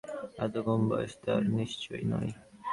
এত 0.37 0.55
কম 0.65 0.81
বয়স 0.89 1.13
তার 1.23 1.41
নিশ্চয় 1.57 2.01
নয়। 2.11 2.31